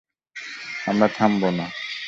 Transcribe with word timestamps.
আমরা 0.87 1.07
থামব 1.17 1.43
না। 1.57 1.65